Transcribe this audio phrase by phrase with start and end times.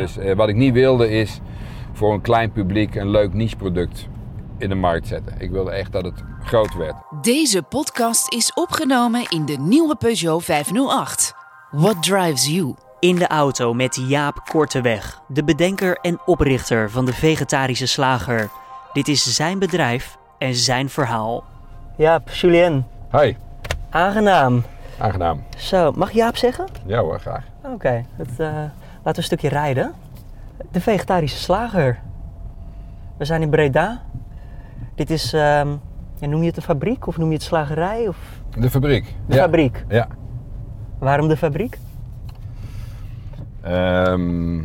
[0.00, 1.40] Dus eh, wat ik niet wilde is
[1.92, 4.06] voor een klein publiek een leuk niche-product
[4.58, 5.34] in de markt zetten.
[5.38, 6.94] Ik wilde echt dat het groot werd.
[7.22, 11.34] Deze podcast is opgenomen in de nieuwe Peugeot 508.
[11.70, 12.74] What drives you?
[12.98, 18.48] In de auto met Jaap Korteweg, de bedenker en oprichter van de vegetarische slager.
[18.92, 21.44] Dit is zijn bedrijf en zijn verhaal.
[21.96, 23.36] Jaap, Julien, Hi,
[23.90, 24.62] aangenaam.
[24.98, 25.42] aangenaam.
[25.56, 26.66] Zo, mag Jaap zeggen?
[26.86, 27.44] Ja hoor, graag.
[27.64, 28.48] Oké, het, eh,
[29.02, 29.92] laten we een stukje rijden.
[30.70, 32.00] De vegetarische slager.
[33.16, 34.02] We zijn in Breda.
[34.94, 35.68] Dit is, ehm,
[36.20, 38.08] noem je het een fabriek of noem je het slagerij?
[38.08, 38.16] Of
[38.58, 39.14] De fabriek.
[39.26, 39.42] de ja.
[39.42, 39.84] fabriek?
[39.88, 40.08] Ja.
[40.98, 41.78] Waarom de fabriek?
[43.60, 44.60] Ehm,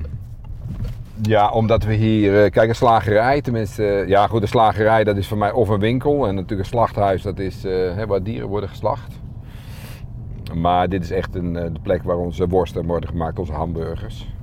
[1.22, 5.18] ja, omdat we hier, eh, kijk, een slagerij, tenminste, eh, ja goed, een slagerij dat
[5.18, 8.48] is voor mij of een winkel en natuurlijk een slachthuis, dat is eh, waar dieren
[8.48, 9.20] worden geslacht.
[10.56, 14.34] Maar dit is echt een, eh, de plek waar onze worsten worden gemaakt, onze hamburgers.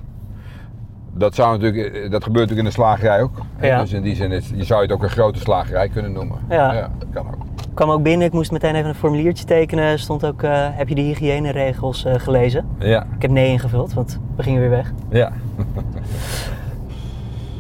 [1.15, 3.38] Dat, zou natuurlijk, eh, dat gebeurt natuurlijk in de slagerij ook.
[3.61, 3.80] Ja.
[3.80, 6.38] Dus in die zin is, je zou het ook een grote slagerij kunnen noemen.
[6.49, 6.90] Ja.
[6.99, 7.43] dat kan ook.
[7.68, 9.99] Ik kwam ook binnen, ik moest meteen even een formuliertje tekenen.
[9.99, 12.66] Stond ook, eh, heb je de hygiëneregels gelezen?
[12.79, 14.93] Ja, Ik heb nee ingevuld, want we gingen weer weg.
[15.10, 15.33] ja.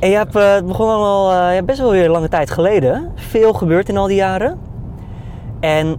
[0.00, 3.10] En je hebt, het begon al ja, best wel weer een lange tijd geleden.
[3.14, 4.58] Veel gebeurd in al die jaren.
[5.60, 5.96] En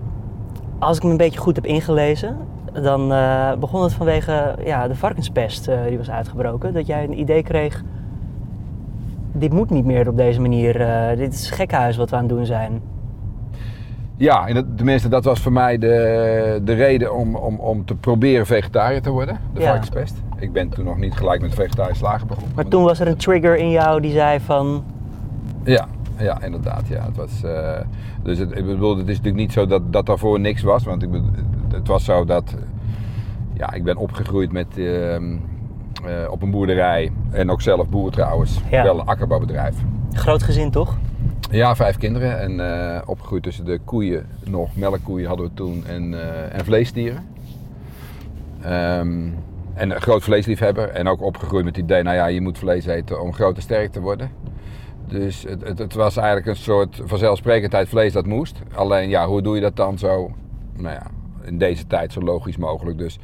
[0.84, 2.38] als ik me een beetje goed heb ingelezen,
[2.82, 6.74] dan eh, begon het vanwege ja, de varkenspest eh, die was uitgebroken.
[6.74, 7.84] Dat jij een idee kreeg,
[9.32, 10.82] dit moet niet meer op deze manier.
[10.82, 12.82] eh, dit is gekhuis wat we aan het doen zijn.
[14.18, 17.96] Ja, en dat, tenminste, dat was voor mij de, de reden om, om, om te
[17.96, 19.66] proberen vegetariër te worden, de Ja.
[19.68, 20.16] varkenspest.
[20.40, 22.52] Ik ben toen nog niet gelijk met vegetarisch slagen begonnen.
[22.56, 24.84] Maar toen was er een trigger in jou die zei van...
[25.64, 25.88] Ja,
[26.24, 26.88] ja inderdaad.
[26.88, 27.06] Ja.
[27.06, 27.80] Het was, eh,
[28.24, 30.84] dus het, ik bedoel, het is natuurlijk niet zo dat, dat daarvoor niks was.
[30.84, 31.30] Want ik bedoel,
[31.74, 32.56] het was zo dat...
[33.54, 35.36] Ja, ik ben opgegroeid met, ehm,
[36.06, 37.12] eh, op een boerderij.
[37.32, 38.60] En ook zelf boer trouwens.
[38.70, 38.84] Ja.
[38.84, 39.76] Wel een akkerbouwbedrijf.
[40.12, 40.98] Groot gezin toch?
[41.52, 42.40] Ja, vijf kinderen.
[42.40, 44.76] En eh, opgegroeid tussen de koeien nog.
[44.76, 45.84] Melkkoeien hadden we toen.
[45.88, 46.16] En,
[46.52, 47.28] en vleesdieren.
[48.62, 49.28] Ehm,
[49.74, 50.90] en een groot vleesliefhebber.
[50.90, 53.62] En ook opgegroeid met het idee, nou ja, je moet vlees eten om groot en
[53.62, 54.30] sterk te worden.
[55.14, 58.60] Dus het, het, het was eigenlijk een soort vanzelfsprekendheid vlees dat moest.
[58.76, 60.32] Alleen ja, hoe doe je dat dan zo,
[60.76, 61.04] nou ja,
[61.44, 62.98] in deze tijd zo logisch mogelijk.
[62.98, 63.20] Dus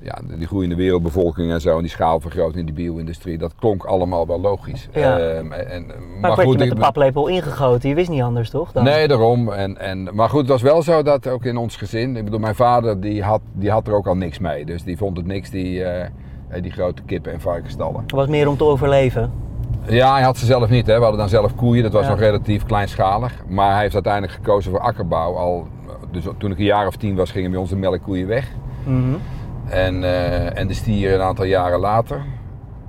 [0.00, 4.26] ja, die groeiende wereldbevolking en zo, en die schaalvergroting in die bio-industrie, dat klonk allemaal
[4.26, 4.88] wel logisch.
[4.92, 5.18] Ja.
[5.18, 7.88] Ehm, en, Maar, maar werd je met de paplepel ingegoten.
[7.88, 8.72] Je wist niet anders toch?
[8.72, 8.84] Dan?
[8.84, 9.52] Nee, daarom.
[9.52, 12.16] En, en, maar goed, het was wel zo dat ook in ons gezin.
[12.16, 14.64] Ik bedoel, mijn vader die had, die had er ook al niks mee.
[14.64, 16.10] Dus die vond het niks, die, eh,
[16.62, 18.00] die grote kippen en varkensstallen.
[18.00, 19.32] Het was meer om te overleven.
[19.88, 20.86] Ja, hij had ze zelf niet.
[20.86, 20.94] Hè.
[20.94, 21.82] We hadden dan zelf koeien.
[21.82, 22.08] Dat was Ja.
[22.10, 23.32] nog relatief kleinschalig.
[23.48, 25.34] Maar hij heeft uiteindelijk gekozen voor akkerbouw.
[25.36, 25.66] Al,
[26.10, 28.48] dus toen ik een jaar of tien was, gingen bij ons de melkkoeien weg.
[28.84, 29.14] Mhm.
[29.68, 32.22] En, eh, en de stieren een aantal jaren later.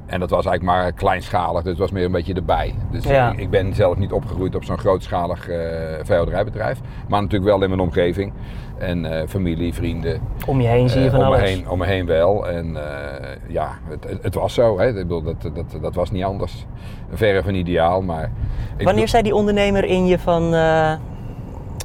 [0.05, 2.75] En dat was eigenlijk maar kleinschalig, dus het was meer een beetje erbij.
[2.91, 3.31] Dus Ja.
[3.31, 5.57] ik, ik ben zelf niet opgegroeid op zo'n grootschalig eh
[6.03, 6.79] veehouderijbedrijf.
[7.07, 8.34] Maar natuurlijk wel in mijn omgeving.
[8.77, 10.21] En eh, familie, vrienden.
[10.45, 11.41] Om je heen zie je eh, van om, alles.
[11.41, 12.47] me heen, om me heen wel.
[12.49, 14.79] En eh, ja, het, het, was zo.
[14.79, 14.87] Hè.
[14.87, 16.65] Ik bedoel, dat, dat, dat was niet anders.
[17.13, 18.31] Verre van ideaal, maar...
[18.77, 20.43] Wanneer zei die ondernemer in je van...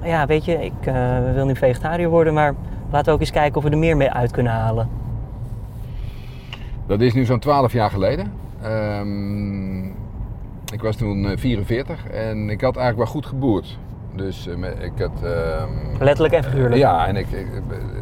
[0.05, 0.93] ja, weet je, ik
[1.35, 2.55] wil nu vegetariër worden, maar
[2.91, 4.89] laten we ook eens kijken of we er meer mee uit kunnen halen.
[6.87, 8.33] Dat is nu zo'n 12 jaar geleden.
[8.63, 9.85] Ehm,
[10.73, 13.79] ik was toen eh, 44 en ik had eigenlijk wel goed geboerd.
[14.17, 15.23] Dus eh, ik had...
[15.23, 16.75] ehm, Letterlijk en figuurlijk.
[16.75, 17.47] Ja, en ik, ik,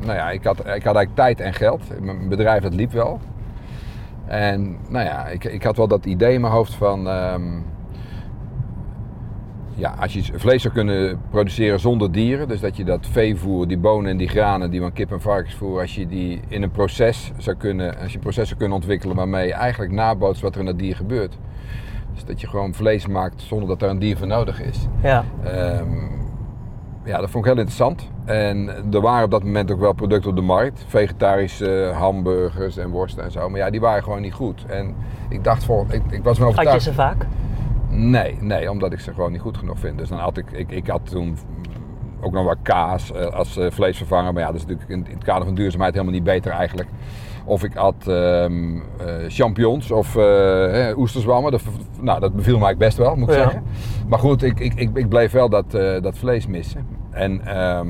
[0.01, 2.01] nou ja, ik, had, ik had eigenlijk tijd en geld.
[2.01, 3.21] Mijn bedrijf dat liep wel.
[4.27, 7.09] En nou ja, ik, ik had wel dat idee in mijn hoofd van...
[7.09, 7.43] ehm,
[9.75, 13.79] ja, als je vlees zou kunnen produceren zonder dieren, dus dat je dat veevoer, die
[13.79, 17.33] bonen en die granen die van kip en varkensvoer, als je die in een proces
[17.37, 20.61] zou kunnen, als je een proces zou kunnen ontwikkelen waarmee je eigenlijk nabootst wat er
[20.61, 21.39] in dat dier gebeurt.
[22.19, 24.87] Dus dat je gewoon vlees maakt zonder dat er een dier voor nodig is.
[25.03, 25.25] Ja.
[25.45, 25.97] Ehm,
[27.05, 28.09] ja, dat vond ik heel interessant.
[28.25, 30.85] En er waren op dat moment ook wel producten op de markt.
[30.89, 33.49] Vegetarische hamburgers en worsten en zo.
[33.49, 34.65] Maar ja, die waren gewoon niet goed.
[34.67, 34.95] En
[35.29, 36.83] ik dacht, voor, ik, ik was me Had je overtuigd.
[36.83, 37.27] ze vaak?
[37.89, 39.99] Nee, nee, omdat ik ze gewoon niet goed genoeg vind.
[39.99, 41.39] Dus dan had ik, ik, ik had toen
[42.21, 44.33] ook nog wat kaas eh, als eh, vleesvervanger.
[44.33, 46.89] Maar ja, dat is natuurlijk in het kader van duurzaamheid helemaal niet beter eigenlijk.
[47.49, 48.81] Of ik had ehm, eh,
[49.29, 51.51] champignons of eh, oesterzwammen.
[51.53, 51.63] Dat,
[52.01, 53.43] nou, dat beviel mij best wel, moet ik Ja.
[53.43, 53.63] zeggen.
[54.09, 56.87] Maar goed, ik, ik, ik, ik bleef wel dat, eh, dat vlees missen.
[57.11, 57.89] En, ehm,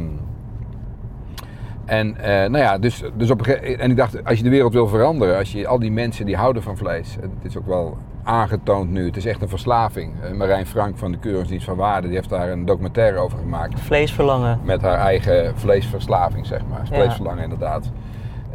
[1.84, 5.38] en, nou ja, dus, dus op en ik dacht, als je de wereld wil veranderen,
[5.38, 9.06] als je al die mensen die houden van vlees, het is ook wel aangetoond nu,
[9.06, 10.12] het is echt een verslaving.
[10.36, 14.60] Marijn Frank van de Keuringsdienst van Waarde, die heeft daar een documentaire over gemaakt Vleesverlangen.
[14.64, 16.80] met haar eigen vleesverslaving, zeg maar.
[16.90, 16.96] Ja.
[16.96, 17.90] Vleesverlangen inderdaad.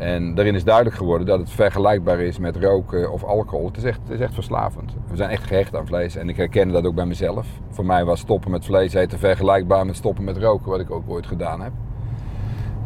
[0.03, 3.65] En daarin is duidelijk geworden dat het vergelijkbaar is met roken of alcohol.
[3.67, 4.93] Het is echt, het is echt verslavend.
[5.09, 7.47] We zijn echt gehecht aan vlees en ik herken dat ook bij mezelf.
[7.69, 11.03] Voor mij was stoppen met vlees eten vergelijkbaar met stoppen met roken, wat ik ook
[11.07, 11.71] ooit gedaan heb.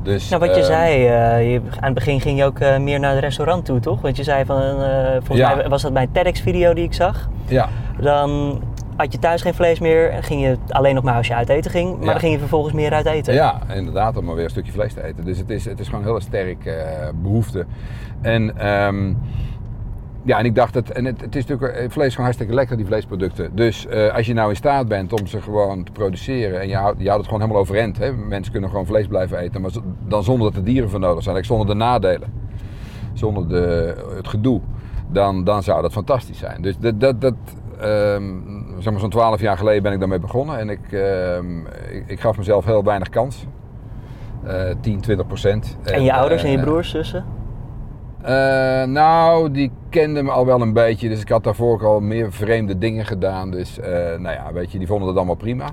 [0.04, 2.78] Dus, Nou, wat je ehm, zei, eh, je, aan het begin ging je ook eh,
[2.78, 4.02] meer naar het restaurant toe, toch?
[4.02, 5.56] Want je zei van, eh, volgens Ja.
[5.56, 7.30] mij was dat bij een TEDx-video die ik zag.
[7.46, 8.62] Ja, Dan
[8.98, 11.50] had je thuis geen vlees meer en ging je alleen nog maar als je uit
[11.50, 11.92] eten ging.
[11.96, 12.12] Maar Ja.
[12.12, 13.34] dan ging je vervolgens meer uit eten.
[13.34, 15.26] Ja, inderdaad, om maar weer een stukje vlees te eten.
[15.26, 17.66] Dus het is, het is gewoon een hele sterke eh, behoefte.
[18.22, 19.14] En, ehm,
[20.24, 22.78] ja, en ik dacht, dat, en het, het is natuurlijk eh, vlees gewoon hartstikke lekker,
[22.78, 23.56] die vleesproducten.
[23.56, 26.76] Dus eh, als je nou in staat bent om ze gewoon te produceren en je
[26.76, 27.98] houdt, je houdt het gewoon helemaal overeind.
[27.98, 28.12] Hè?
[28.12, 29.72] Mensen kunnen gewoon vlees blijven eten, maar
[30.08, 31.46] dan zonder dat er dieren voor nodig zijn.
[31.46, 32.34] Zonder de nadelen,
[33.14, 34.62] zonder de, het gedoe.
[35.12, 36.62] Dan, dan zou dat fantastisch zijn.
[36.62, 37.34] Dus dat, dat, dat
[37.82, 38.24] ehm,
[38.80, 40.60] zeg maar zo'n 12 jaar geleden ben ik daarmee begonnen.
[40.60, 41.60] En ik, ehm,
[41.92, 43.46] ik, ik gaf mezelf heel weinig kans.
[44.46, 45.78] Eh 10, 20 procent.
[45.84, 47.26] En je ouders en je eh, broers, zussen?
[48.24, 51.10] eh, nou, die kenden me al wel een beetje.
[51.10, 53.52] Dus ik had daarvoor ook al meer vreemde dingen gedaan.
[53.52, 55.66] Dus eh, nou ja, weet je, die vonden het allemaal prima.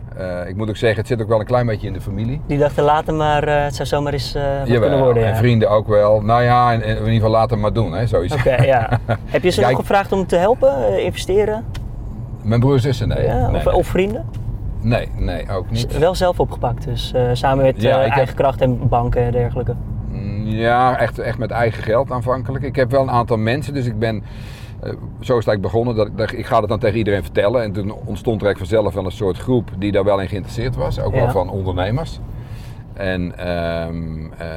[0.46, 2.40] Ik moet ook zeggen, het zit ook wel een klein beetje in de familie.
[2.46, 5.22] Die dachten later maar, het zou zomaar eens Jawel, kunnen worden.
[5.24, 5.36] en Ja.
[5.36, 6.20] vrienden ook wel.
[6.20, 8.34] Nou ja, in, in ieder geval laten maar doen, hè, zoiets.
[8.34, 9.00] Oké, ja.
[9.24, 11.64] Heb je ze ik- gevraagd om te helpen, investeren?
[12.44, 13.24] Mijn broer en zussen, nee.
[13.24, 13.46] ja?
[13.48, 13.74] nee, of, nee.
[13.74, 14.24] of vrienden?
[14.80, 15.98] nee, nee, ook niet.
[15.98, 19.22] Wel zelf opgepakt, dus eh, samen met Ja, eh, ik heb- eigen kracht en banken
[19.22, 19.74] en dergelijke.
[20.10, 22.64] Mm, Ja, echt, echt met eigen geld aanvankelijk.
[22.64, 24.22] Ik heb wel een aantal mensen, dus ik ben...
[24.80, 25.94] eh, zo is het eigenlijk begonnen.
[25.94, 27.62] Dat, ik- dat, ik ga het dan tegen iedereen vertellen.
[27.62, 30.76] En toen ontstond er eigenlijk vanzelf wel een soort groep die daar wel in geïnteresseerd
[30.76, 31.00] was.
[31.00, 31.18] Ook Ja.
[31.20, 32.20] wel van ondernemers.
[32.94, 34.48] En ehm, eh,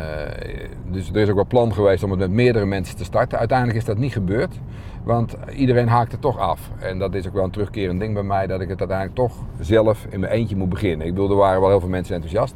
[0.92, 3.38] dus er is ook wel plan geweest om het met meerdere mensen te starten.
[3.38, 4.60] Uiteindelijk is dat niet gebeurd.
[5.04, 6.72] Want iedereen haakt toch af.
[6.80, 8.48] En dat is ook wel een terugkerend ding bij mij.
[8.48, 11.08] Dat ik het uiteindelijk toch zelf in mijn eentje moet beginnen.
[11.08, 12.56] Ik bedoel, er waren wel heel veel mensen enthousiast.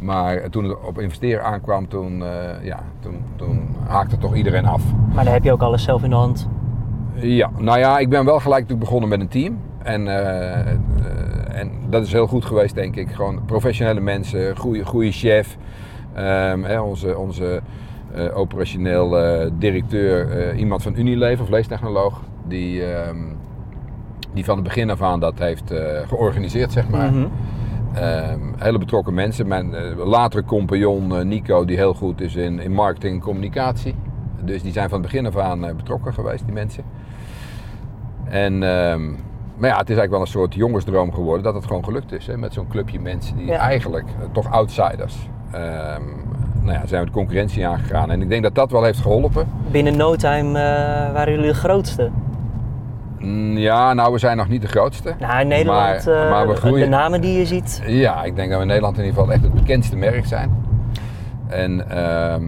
[0.00, 4.82] Maar toen het op investeren aankwam, toen, eh, ja, toen, toen haakte toch iedereen af.
[5.14, 6.48] Maar daar heb je ook alles zelf in de hand.
[7.14, 9.58] Ja, nou ja, ik ben wel gelijk begonnen met een team.
[9.88, 13.12] En, eh, eh, en dat is heel goed geweest, denk ik.
[13.12, 15.56] Gewoon professionele mensen, goede, goede chef.
[16.14, 17.60] Ehm, hè, onze onze
[18.14, 19.16] eh, operationeel
[19.58, 22.20] directeur, iemand van Unilever, vleestechnoloog.
[22.46, 23.16] Die, ehm,
[24.34, 25.72] die van het begin af aan dat heeft
[26.06, 27.12] georganiseerd, zeg maar.
[27.12, 27.26] Mhm.
[27.94, 29.46] Ehm, hele betrokken mensen.
[29.48, 33.94] Mijn latere compagnon Nico, die heel goed is in, in marketing en communicatie.
[34.44, 36.84] Dus die zijn van het begin af aan betrokken geweest, die mensen.
[38.24, 38.62] En,
[39.58, 42.26] maar ja, het is eigenlijk wel een soort jongensdroom geworden dat het gewoon gelukt is.
[42.26, 43.56] Hè, met zo'n clubje mensen die Ja.
[43.58, 45.28] eigenlijk eh, toch outsiders.
[45.52, 46.02] ehm,
[46.62, 48.10] nou ja, zijn we de concurrentie aangegaan.
[48.10, 49.46] En ik denk dat dat wel heeft geholpen.
[49.70, 52.10] Binnen no time eh, waren jullie de grootste.
[53.18, 55.14] Mm, Ja, nou, we zijn nog niet de grootste.
[55.20, 56.80] Nou, in Nederland, Maar- eh, maar we groeien.
[56.80, 57.82] de namen die je ziet.
[57.86, 60.50] Ja, ik denk dat we in Nederland in ieder geval echt het bekendste merk zijn.
[61.46, 62.44] En, ehm,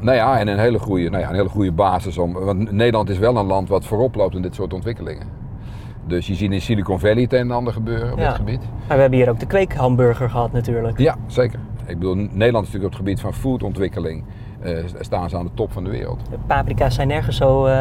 [0.00, 2.32] nou ja, en een hele goede, nou ja, een hele goede basis om.
[2.32, 5.26] Want Nederland is wel een land wat voorop loopt in dit soort ontwikkelingen.
[6.08, 8.26] Dus je ziet in Silicon Valley het een en ander gebeuren op Ja.
[8.28, 8.60] dit gebied.
[8.86, 10.98] Maar we hebben hier ook de kweekhamburger gehad natuurlijk.
[10.98, 11.58] Ja, zeker.
[11.86, 14.24] Ik bedoel, Nederland is natuurlijk op het gebied van foodontwikkeling.
[14.62, 16.20] eh, staan ze aan de top van de wereld.
[16.30, 17.74] De paprika's zijn nergens zo eh,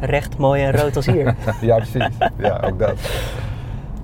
[0.00, 1.34] recht, mooi en rood als hier.
[1.60, 2.08] ja, precies.
[2.38, 2.94] Ja, ook dat.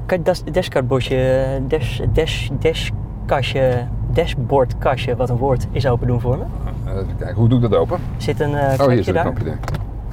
[0.07, 6.39] Kan je das, dashcardbordje, dash, dash, dashkastje, dashboardkastje, wat een woord, is open doen voor
[6.39, 6.45] me?
[6.85, 7.99] Eh, Even kijken, hoe doe ik dat open?
[8.17, 9.53] Zit een eh Oh, hier zit een knopje.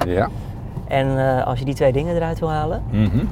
[0.06, 0.28] Ja.
[0.90, 3.24] En eh, als je die twee dingen eruit wil halen, Mhm.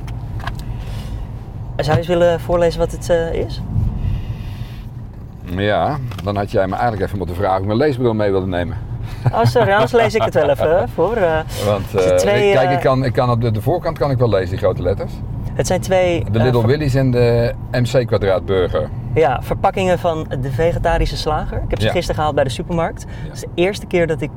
[1.77, 3.63] zou je eens willen voorlezen wat het eh, is?
[5.57, 8.47] Ja, dan had jij me eigenlijk even moeten vragen of ik mijn leesbril mee wilde
[8.47, 8.77] nemen.
[9.33, 11.17] Oh, sorry, anders lees ik het wel even voor.
[11.17, 11.39] eh.
[11.67, 14.49] Want twee, kijk, ik kan, ik kan op de, de voorkant kan ik wel lezen,
[14.49, 15.13] die grote letters.
[15.55, 18.89] het zijn twee De Little Willys en de MC Kwadraat Burger.
[19.15, 21.57] ja, verpakkingen van de vegetarische slager.
[21.63, 21.93] Ik heb ze Ja.
[21.93, 23.07] gisteren gehaald bij de supermarkt.
[23.09, 24.31] Het is de eerste keer dat ik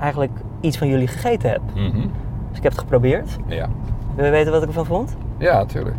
[0.00, 1.60] eigenlijk iets van jullie gegeten heb.
[1.74, 2.06] Mhm.
[2.54, 3.36] Dus ik heb het geprobeerd.
[3.46, 3.68] Ja.
[4.14, 5.16] Wil je weten wat ik ervan vond?
[5.38, 5.96] Ja, natuurlijk.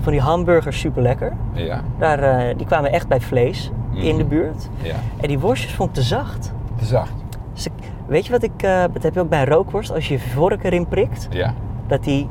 [0.00, 1.32] Van die hamburgers super lekker.
[1.52, 1.80] Ja.
[1.98, 4.16] Daar, eh, die kwamen echt bij vlees in Mhm.
[4.16, 4.68] de buurt.
[4.82, 4.94] Ja.
[5.20, 6.52] En die worstjes vond ik te zacht.
[6.78, 7.12] Te zacht.
[7.52, 7.72] Dus ik,
[8.06, 10.20] weet je wat ik, eh, dat heb je ook bij een rookworst, als je je
[10.20, 11.54] vork erin prikt, Ja.
[11.86, 12.28] dat die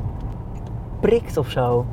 [1.00, 1.86] prikt of zo.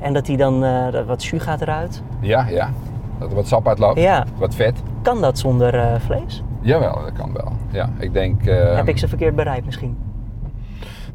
[0.00, 2.02] En dat die dan, dat wat jus gaat eruit.
[2.20, 2.70] Ja, ja.
[3.18, 4.00] Dat er wat sap uitloopt.
[4.00, 4.24] Ja.
[4.38, 4.82] Wat vet.
[5.02, 6.42] Kan dat zonder vlees?
[6.60, 7.52] Jawel, dat kan wel.
[7.70, 8.44] Ja, ik denk...
[8.44, 9.96] Heb ik ze verkeerd bereid misschien?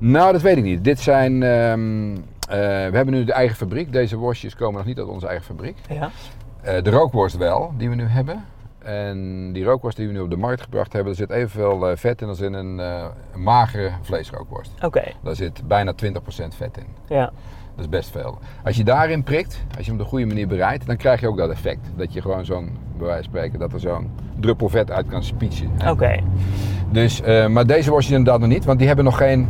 [0.04, 0.84] Nou, dat weet ik niet.
[0.84, 1.44] Dit zijn...
[1.44, 2.12] ehm,
[2.50, 2.58] eh,
[2.90, 3.92] we hebben nu de eigen fabriek.
[3.92, 5.78] Deze worstjes komen nog niet uit onze eigen fabriek.
[5.90, 6.10] Ja.
[6.62, 8.44] Eh, de rookworst wel, die we nu hebben.
[8.80, 11.98] En die rookworst die we nu op de markt gebracht hebben, er zit evenveel eh,
[11.98, 13.12] vet in als in een, een
[13.44, 14.72] magere vleesrookworst.
[14.84, 15.96] Oké, Daar zit bijna 20%
[16.56, 16.86] vet in.
[17.08, 17.32] ja.
[17.76, 18.38] Dat is best veel.
[18.64, 21.28] Als je daarin prikt, als je hem op de goede manier bereidt, dan krijg je
[21.28, 21.80] ook dat effect.
[21.96, 25.24] Dat je gewoon zo'n, bij wijze van spreken, dat er zo'n druppel vet uit kan
[25.24, 25.70] spietsen.
[25.88, 26.20] Oké,
[26.92, 29.50] Dus, maar deze worstjes inderdaad nog niet, want die hebben nog geen,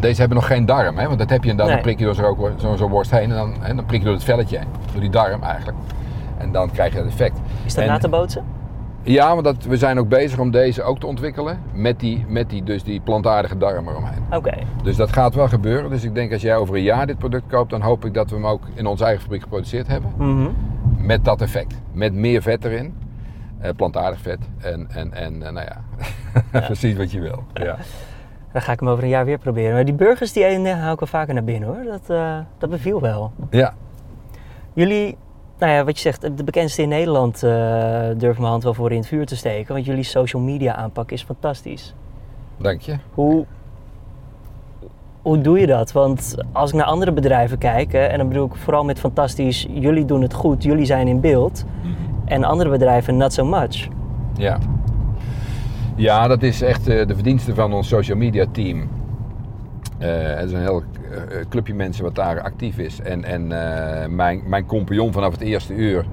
[0.00, 0.96] deze hebben nog geen darm.
[0.98, 1.06] Hè?
[1.06, 1.74] Want dat heb je en dan, Nee.
[1.74, 4.04] dan prik je door zo'n zo'n zo'n worst heen en dan, hè, dan prik je
[4.04, 4.68] door het velletje heen.
[4.92, 5.76] Door die darm eigenlijk.
[6.38, 7.38] En dan krijg je dat effect.
[7.64, 8.44] is dat En- na te bootsen?
[9.02, 11.58] Ja, want dat, we zijn ook bezig om deze ook te ontwikkelen.
[11.72, 14.22] Met die, met die, dus die plantaardige darm eromheen.
[14.32, 15.90] Oké, Dus dat gaat wel gebeuren.
[15.90, 18.30] Dus ik denk als jij over een jaar dit product koopt, dan hoop ik dat
[18.30, 20.12] we hem ook in onze eigen fabriek geproduceerd hebben.
[20.16, 20.48] Mhm.
[20.98, 21.74] Met dat effect.
[21.92, 22.94] Met meer vet erin.
[23.60, 24.38] eh, plantaardig vet.
[24.60, 25.82] En, en, en eh, nou ja,
[26.66, 27.44] precies wat je wil.
[27.54, 27.76] Ja.
[28.56, 29.72] Dan ga ik hem over een jaar weer proberen.
[29.72, 31.84] Maar die burgers die hou ik wel vaker naar binnen hoor.
[31.84, 33.32] Dat, eh, dat beviel wel.
[33.50, 33.74] ja,
[34.72, 35.16] Jullie,
[35.58, 37.50] nou ja, wat je zegt, de bekendste in Nederland eh
[38.16, 39.74] durf mijn hand wel voor in het vuur te steken.
[39.74, 41.94] Want jullie social media aanpak is fantastisch.
[42.56, 42.96] dank je.
[43.14, 43.44] Hoe,
[45.22, 45.92] hoe doe je dat?
[45.92, 49.66] Want als ik naar andere bedrijven kijk, hè, en dan bedoel ik vooral met fantastisch,
[49.70, 51.64] jullie doen het goed, jullie zijn in beeld.
[52.24, 53.88] En andere bedrijven not so much.
[54.34, 54.58] Ja.
[55.96, 58.88] Ja, dat is echt eh, de verdienste van ons social media team.
[59.98, 63.00] Eh, het is een heel eh, clubje mensen wat daar actief is.
[63.00, 63.46] En, en
[64.14, 66.04] mijn, mijn compagnon vanaf het eerste uur,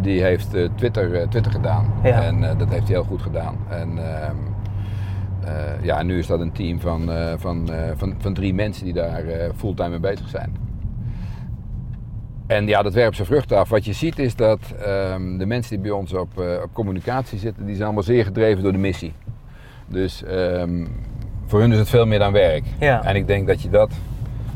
[0.00, 1.92] die heeft Twitter, Twitter gedaan.
[2.02, 2.22] Ja.
[2.22, 3.56] En dat heeft hij heel goed gedaan.
[3.68, 4.36] En ehm,
[5.44, 9.24] eh, ja, nu is dat een team van, van, van, van drie mensen die daar
[9.56, 10.56] fulltime mee bezig zijn.
[12.46, 13.68] En ja, dat werpt zijn vruchten af.
[13.68, 17.64] Wat je ziet is dat ehm, de mensen die bij ons op, op communicatie zitten,
[17.64, 19.12] die zijn allemaal zeer gedreven door de missie.
[19.86, 20.86] Dus ehm,
[21.46, 22.64] voor hun is het veel meer dan werk.
[22.78, 23.04] Ja.
[23.04, 23.90] En ik denk dat je dat,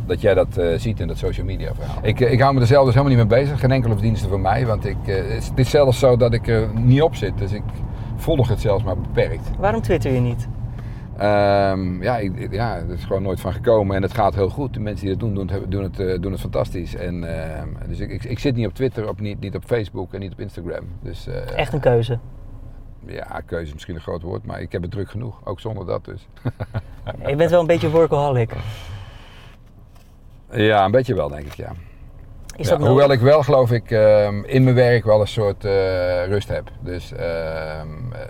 [0.07, 1.99] dat jij dat eh, ziet in dat social media verhaal.
[2.03, 3.61] Ik, eh, ik hou me er zelf dus helemaal niet mee bezig.
[3.61, 4.67] Geen enkele verdienste voor mij.
[4.67, 7.39] Want ik, eh, het, is, zelfs zo dat ik er niet op zit.
[7.39, 7.63] Dus ik
[8.17, 9.51] volg het zelfs maar beperkt.
[9.59, 10.49] Waarom twitter je niet?
[11.17, 14.75] Ehm, ja, ik, ja, er is gewoon nooit van gekomen en het gaat heel goed.
[14.75, 16.95] De mensen die dat doen, doen het, doen het, doen het fantastisch.
[16.95, 20.13] En, ehm, dus ik, ik, ik zit niet op Twitter, op, niet, niet op Facebook
[20.15, 20.85] en niet op Instagram.
[21.03, 22.19] Dus Echt een keuze.
[23.07, 25.41] Ja, keuze is misschien een groot woord, maar ik heb het druk genoeg.
[25.45, 26.29] Ook zonder dat dus.
[27.27, 28.53] Je bent wel een beetje workaholic.
[30.51, 31.73] ja, een beetje wel denk ik, ja.
[32.59, 36.27] Is dat hoewel ik wel, geloof ik, ehm, in mijn werk wel een soort eh,
[36.27, 36.71] rust heb.
[36.81, 38.21] Dus, ehm, eh,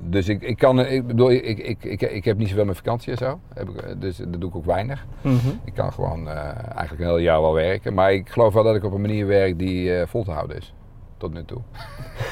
[0.00, 3.12] dus ik, ik kan, ik bedoel, ik, ik, ik, ik heb niet zoveel met vakantie
[3.12, 3.40] en zo.
[3.54, 5.06] Heb ik, eh, dus dat doe ik ook weinig.
[5.20, 5.48] Mhm.
[5.64, 7.94] Ik kan gewoon eigenlijk een heel jaar wel werken.
[7.94, 10.74] Maar ik geloof wel dat ik op een manier werk die vol te houden is.
[11.18, 11.60] Tot nu toe.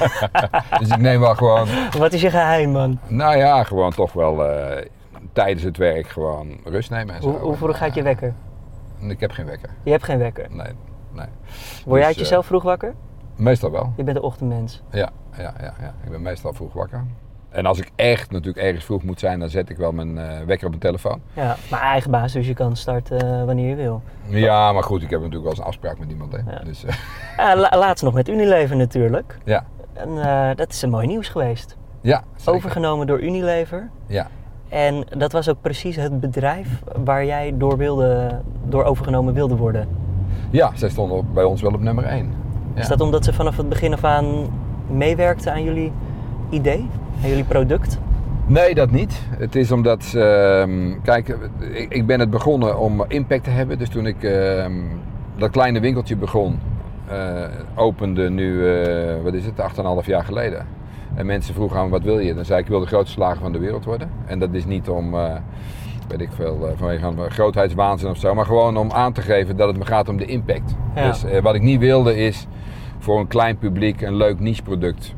[0.79, 1.67] dus ik neem wel gewoon,
[1.97, 2.99] Wat is je geheim, man?
[3.07, 4.85] nou ja, gewoon toch wel eh,
[5.33, 7.29] tijdens het werk gewoon rust nemen en zo.
[7.29, 8.33] Hoe, hoe vroeg gaat je wekker?
[8.99, 9.69] Ik heb geen wekker.
[9.83, 10.47] Je hebt geen wekker.
[10.49, 10.71] Nee,
[11.11, 11.25] nee.
[11.85, 12.89] Word jij uit Dus, jezelf vroeg wakker?
[12.89, 12.95] eh,
[13.43, 13.93] meestal wel.
[13.97, 14.83] Je bent een ochtendmens.
[14.91, 17.03] Ja, ja, ja, ja, ik ben meestal vroeg wakker.
[17.49, 20.25] En als ik echt natuurlijk ergens vroeg moet zijn, dan zet ik wel mijn eh,
[20.45, 21.21] wekker op mijn telefoon.
[21.33, 24.01] Ja, maar eigen baas, dus je kan starten eh, wanneer je wil.
[24.27, 26.31] Ja, maar goed, ik heb natuurlijk wel eens een afspraak met iemand.
[26.31, 26.37] Hè.
[26.51, 26.59] Ja.
[26.63, 26.95] Dus, eh,
[27.37, 29.37] Ja, la- laatst nog met Unilever natuurlijk.
[29.43, 30.09] ja, En
[30.55, 31.77] dat is een mooi nieuws geweest.
[32.01, 32.53] ja, zeker.
[32.53, 33.89] Overgenomen door Unilever.
[34.05, 34.27] Ja,
[34.69, 36.67] En dat was ook precies het bedrijf
[37.03, 39.87] waar jij door, wilde, door overgenomen wilde worden.
[40.49, 42.33] ja, zij stonden bij ons wel op nummer 1.
[42.73, 42.81] Ja.
[42.81, 44.49] Is dat omdat ze vanaf het begin af aan
[44.89, 45.91] meewerkten aan jullie
[46.49, 46.89] idee?
[47.23, 47.99] Aan jullie product?
[48.45, 49.21] Nee, dat niet.
[49.37, 51.37] Het is omdat, ehm, kijk,
[51.73, 53.77] ik, ik ben het begonnen om impact te hebben.
[53.77, 54.73] Dus toen ik ehm,
[55.37, 56.59] dat kleine winkeltje begon,
[57.07, 57.43] eh,
[57.75, 60.65] opende nu, eh, wat is het, 8,5 jaar geleden.
[61.15, 62.35] En mensen vroegen aan me, wat wil je?
[62.35, 64.09] Dan zei ik, ik wil de grootste slager van de wereld worden.
[64.25, 65.35] En dat is niet om, eh,
[66.07, 68.33] weet ik veel, vanwege een grootheidswaanzin of zo.
[68.33, 70.75] Maar gewoon om aan te geven dat het me gaat om de impact.
[70.95, 71.07] Ja.
[71.07, 72.47] Dus wat ik niet wilde is
[72.99, 75.15] voor een klein publiek een leuk niche product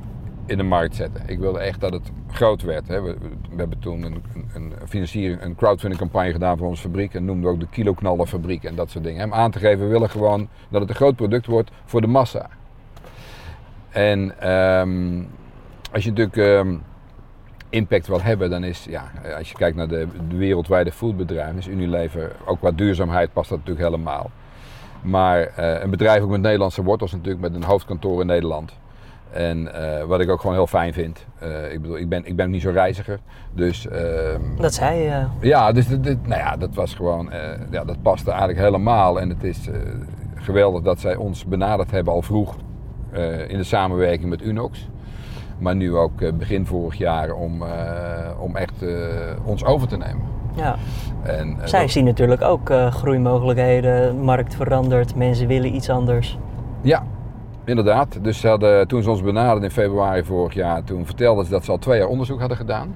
[0.49, 1.23] in de markt zetten.
[1.25, 2.87] Ik wilde echt dat het groot werd.
[2.87, 3.01] Hè.
[3.01, 3.15] We,
[3.55, 7.13] hebben toen een, een, financiering, een crowdfunding campagne gedaan voor onze fabriek.
[7.13, 9.25] En noemden ook de kiloknallenfabriek en dat soort dingen.
[9.25, 12.07] Om aan te geven, we willen gewoon dat het een groot product wordt voor de
[12.07, 12.49] massa.
[13.89, 15.23] En ehm,
[15.91, 16.75] als je natuurlijk ehm,
[17.69, 21.67] impact wil hebben, dan is, ja, als je kijkt naar de, de wereldwijde foodbedrijven, is
[21.67, 24.31] Unilever, ook qua duurzaamheid past dat natuurlijk helemaal.
[25.01, 28.73] Maar eh, een bedrijf ook met Nederlandse wortels natuurlijk, met een hoofdkantoor in Nederland.
[29.31, 31.25] En eh, wat ik ook gewoon heel fijn vind.
[31.39, 33.19] eh, ik bedoel, ik ben, ik ben niet zo reiziger.
[33.53, 35.23] Dus ehm, Dat zei je.
[35.41, 37.39] ja, dus dit, dit- nou ja, dat was gewoon, eh,
[37.71, 39.19] ja, dat paste eigenlijk helemaal.
[39.19, 39.69] En het is
[40.35, 42.55] geweldig dat zij ons benaderd hebben al vroeg
[43.47, 44.89] in de samenwerking met Unox.
[45.59, 47.63] Maar nu ook begin vorig jaar om,
[48.39, 48.85] om echt
[49.43, 50.21] ons over te nemen.
[50.55, 50.75] Ja.
[51.23, 56.37] En, Zij dat- zien natuurlijk ook groeimogelijkheden, de markt verandert, mensen willen iets anders.
[56.81, 57.03] Ja,
[57.69, 58.17] inderdaad.
[58.23, 61.65] Dus ze hadden, toen ze ons benaderden in februari vorig jaar, toen vertelden ze dat
[61.65, 62.95] ze al twee jaar onderzoek hadden gedaan.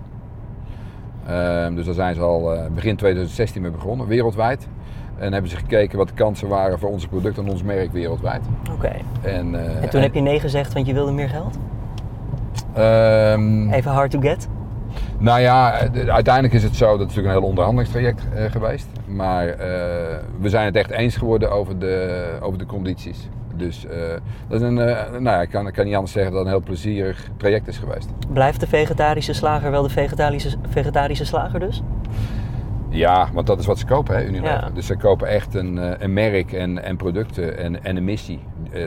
[1.28, 4.68] Ehm, dus daar zijn ze al eh, begin 2016 mee begonnen, wereldwijd.
[5.18, 8.42] En hebben ze gekeken wat de kansen waren voor onze producten en ons merk wereldwijd.
[8.76, 8.92] Oké.
[9.22, 11.58] En, eh, En toen heb je nee gezegd, want je wilde meer geld?
[12.74, 14.48] ehm, Even hard to get?
[15.18, 15.72] Nou ja,
[16.08, 18.88] uiteindelijk is het zo, dat is natuurlijk een heel onderhandelingstraject eh, geweest.
[19.08, 19.46] Maar
[20.40, 23.30] we zijn het echt eens geworden over de, over de condities.
[23.56, 23.98] Dus eh,
[24.48, 26.50] dat is een, eh, nou ja, ik kan, ik kan niet anders zeggen dat het
[26.50, 28.10] een heel plezierig traject is geweest.
[28.34, 31.82] Blijft de vegetarische slager wel de vegetarische, vegetarische slager dus?
[32.90, 34.50] Ja, want dat is wat ze kopen, hè, Unilever.
[34.50, 34.70] Ja.
[34.74, 38.40] Dus ze kopen echt een, eh, een merk en, en producten en, en een missie.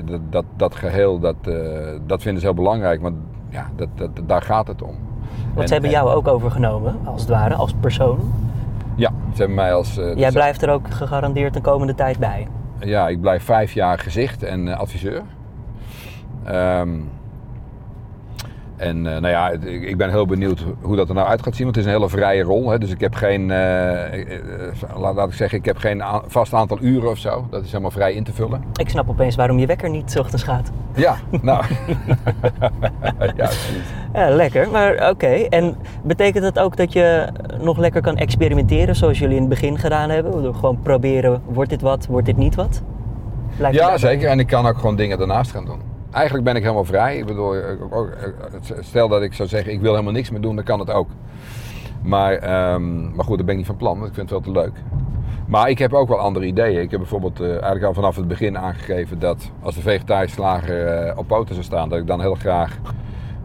[0.05, 1.37] Dat, dat, dat geheel, dat,
[2.07, 3.17] dat vinden ze heel belangrijk, want
[3.49, 4.95] ja, dat, dat, daar gaat het om.
[5.47, 8.33] Want En- ze hebben en- jou ook overgenomen, als het ware, als persoon.
[8.95, 9.95] Ja, ze hebben mij als...
[9.95, 12.49] Jij dus- blijft er ook gegarandeerd de komende tijd bij.
[12.81, 15.23] Ja, ik blijf vijf jaar gezicht en eh, adviseur.
[16.45, 17.01] Ehm,
[18.77, 21.65] en eh, nou ja, ik, ben heel benieuwd hoe dat er nou uit gaat zien.
[21.65, 22.71] Want het is een hele vrije rol.
[22.71, 26.55] Hè, dus ik heb geen, eh, eh, laat, laat ik zeggen, ik heb geen vast
[26.55, 27.47] aantal uren of zo.
[27.51, 28.65] Dat is helemaal vrij in te vullen.
[28.75, 30.71] Ik snap opeens waarom je wekker niet ochtends gaat.
[30.95, 31.65] Ja, nou.
[33.37, 33.51] ja.
[34.13, 34.71] Ja, lekker.
[34.71, 35.27] Maar oké.
[35.29, 37.29] En betekent dat ook dat je
[37.61, 40.55] nog lekker kan experimenteren zoals jullie in het begin gedaan hebben?
[40.55, 42.83] Gewoon proberen, wordt dit wat, wordt dit niet wat?
[43.71, 44.29] Ja, zeker.
[44.29, 45.96] En ik kan ook gewoon dingen daarnaast gaan doen.
[46.11, 47.19] Eigenlijk ben ik helemaal vrij.
[47.19, 48.13] Ik bedoel, ook- ook-
[48.81, 51.09] stel dat ik zou zeggen, ik wil helemaal niks meer doen, dan kan het ook.
[52.03, 54.55] Maar, ehm, maar goed, dat ben ik niet van plan, want ik vind het wel
[54.55, 54.83] te leuk.
[55.47, 56.81] Maar ik heb ook wel andere ideeën.
[56.83, 60.87] Ik heb bijvoorbeeld eh, eigenlijk al vanaf het begin aangegeven dat als de vegetarische slager
[60.87, 62.79] eh, op poten zou staan, dat ik dan heel graag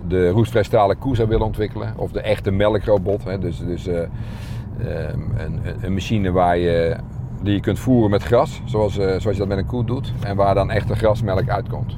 [0.08, 1.94] de roestvrij koe zou willen ontwikkelen.
[1.96, 3.24] Of de echte melkrobot.
[3.24, 3.39] Hè.
[3.39, 6.96] Dus, dus eh, ehm, een, een machine waar je,
[7.41, 10.13] die je kunt voeren met gras, zoals, eh, zoals je dat met een koe doet.
[10.24, 11.98] En waar dan echte grasmelk uitkomt.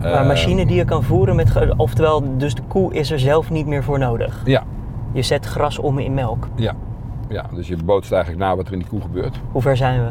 [0.00, 1.74] Maar Ehm, machine die je kan voeren met...
[1.76, 4.42] Oftewel, dus de koe is er zelf niet meer voor nodig.
[4.44, 4.62] Ja,
[5.12, 6.48] Je zet gras om in melk.
[6.56, 6.74] ja.
[7.28, 9.40] ja, dus je bootst eigenlijk na wat er in die koe gebeurt.
[9.52, 10.10] Hoe ver zijn we?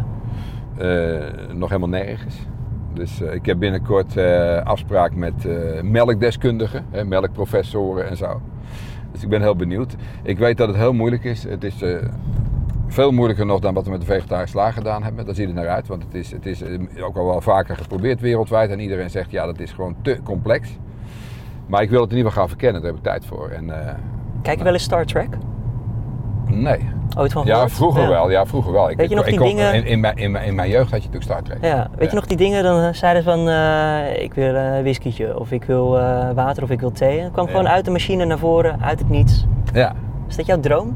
[0.78, 2.36] Eh, nog helemaal nergens.
[2.94, 5.48] Dus eh, ik heb binnenkort eh, afspraak met
[5.84, 8.42] melkdeskundigen, hè, melkprofessoren en zo.
[9.12, 9.96] Dus ik ben heel benieuwd.
[10.24, 11.44] Ik weet dat het heel moeilijk is.
[11.44, 11.84] Het is
[12.88, 15.26] veel moeilijker nog dan wat we met de vegetarische slaag gedaan hebben.
[15.26, 17.76] Daar ziet het naar uit, want het is, het is eh, ook al wel vaker
[17.76, 18.70] geprobeerd wereldwijd.
[18.70, 20.70] En iedereen zegt ja, dat is gewoon te complex.
[21.68, 23.50] Maar ik wil het in ieder geval gaan verkennen, daar heb ik tijd voor.
[23.50, 23.94] En, eh,
[24.42, 25.28] Kijk je wel eens Star Trek?
[26.46, 26.80] nee.
[27.18, 28.08] Ooit van Ja, vroeger Ja.
[28.10, 28.30] wel.
[28.30, 28.90] Ja, vroeger wel.
[28.90, 30.92] Ik, Weet je nog ik, die dingen- In, in, mijn, in, mijn, in mijn jeugd
[30.92, 31.72] had je natuurlijk Star Trek.
[31.74, 32.64] Ja, weet je nog die dingen?
[32.64, 33.40] Dan eh, zeiden ze van,
[34.24, 35.90] ik wil een of ik wil
[36.34, 37.18] water, of ik wil thee.
[37.18, 37.52] En het kwam Ja.
[37.52, 39.46] gewoon uit de machine naar voren, uit het niets.
[39.74, 39.94] Ja.
[40.28, 40.96] Is dat jouw droom?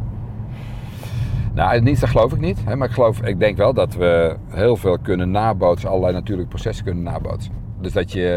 [1.54, 2.58] Nou, het niets, dat geloof ik niet.
[2.66, 6.50] Hè, maar ik, geloof, ik denk wel dat we heel veel kunnen nabootsen, allerlei natuurlijke
[6.50, 7.54] processen kunnen nabootsen.
[7.82, 8.28] Dus dat je,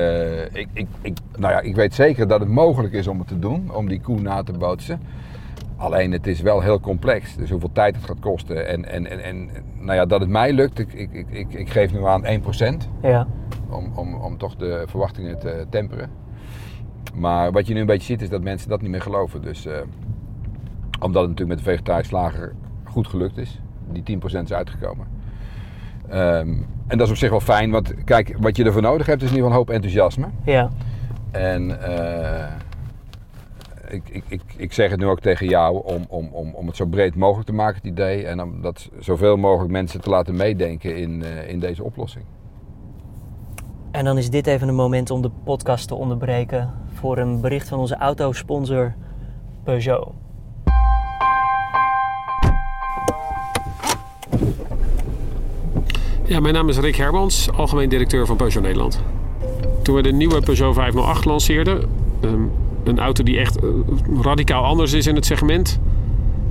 [0.52, 3.28] eh, ik, ik, ik, nou ja, ik weet zeker dat het mogelijk is om het
[3.28, 5.00] te doen, om die koe na te bootsen.
[5.76, 8.68] Alleen het is wel heel complex, dus hoeveel tijd het gaat kosten.
[8.68, 9.48] En, en, en, en
[9.78, 12.28] nou ja, dat het mij lukt, ik, ik, ik, ik, ik geef nu aan 1%.
[13.02, 13.26] Ja.
[13.70, 16.10] om, om, om toch de verwachtingen te temperen.
[17.14, 19.42] Maar wat je nu een beetje ziet is dat mensen dat niet meer geloven.
[19.42, 19.72] Dus, eh,
[21.00, 22.54] omdat het natuurlijk met de vegetarische slager
[22.94, 23.60] goed gelukt is.
[23.92, 25.06] Die 10% is uitgekomen.
[26.08, 26.48] Ehm,
[26.86, 29.28] en dat is op zich wel fijn, want kijk, wat je ervoor nodig hebt is
[29.28, 30.26] in ieder geval een hoop enthousiasme.
[30.44, 30.70] Ja.
[31.30, 32.52] En eh,
[33.88, 36.76] ik, ik, ik, ik zeg het nu ook tegen jou om, om, om, om het
[36.76, 38.26] zo breed mogelijk te maken, het idee.
[38.26, 42.24] En om dat zoveel mogelijk mensen te laten meedenken in, eh, in deze oplossing.
[43.90, 47.68] En dan is dit even een moment om de podcast te onderbreken voor een bericht
[47.68, 48.94] van onze autosponsor
[49.64, 50.12] Peugeot.
[56.26, 59.00] Ja, mijn naam is Rick Hermans, algemeen directeur van Peugeot Nederland.
[59.82, 61.82] Toen we de nieuwe Peugeot 508 lanceerden,
[62.20, 62.42] ehm,
[62.84, 63.68] een auto die echt eh,
[64.22, 65.80] radicaal anders is in het segment,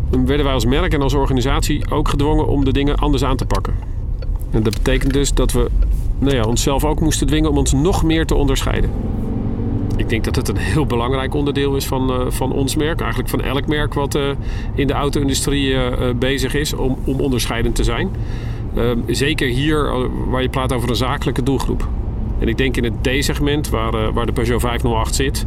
[0.09, 3.45] werden wij als merk en als organisatie ook gedwongen om de dingen anders aan te
[3.45, 3.73] pakken.
[4.51, 5.69] En dat betekent dus dat we
[6.19, 8.91] nou ja, onszelf ook moesten dwingen om ons nog meer te onderscheiden.
[9.95, 12.99] Ik denk dat het een heel belangrijk onderdeel is van, eh, van ons merk.
[12.99, 14.29] Eigenlijk van elk merk wat eh,
[14.75, 15.75] in de auto-industrie
[16.15, 18.09] bezig is om, om onderscheidend te zijn.
[18.75, 21.87] Ehm, zeker hier eh, waar je praat over een zakelijke doelgroep.
[22.39, 25.45] En ik denk in het D-segment, waar, eh, waar de Peugeot 508 zit,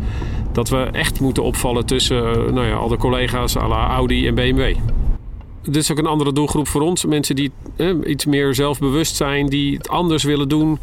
[0.52, 4.26] dat we echt moeten opvallen tussen eh, nou ja, al de collega's à la Audi
[4.26, 4.74] en BMW.
[5.62, 7.04] Dit is ook een andere doelgroep voor ons.
[7.04, 7.52] Mensen die
[8.04, 10.78] iets meer zelfbewust zijn, die het anders willen doen.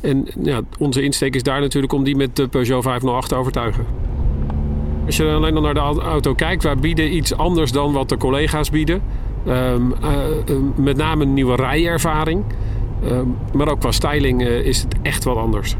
[0.00, 3.86] En ja, onze insteek is daar natuurlijk om die met de Peugeot 508 te overtuigen.
[5.06, 8.16] Als je alleen al naar de auto kijkt, wij bieden iets anders dan wat de
[8.16, 9.02] collega's bieden.
[9.46, 10.10] Ehm, eh,
[10.46, 12.42] eh, met name een nieuwe rijervaring.
[13.04, 15.76] Ehm, maar ook qua styling eh, is het echt wat anders.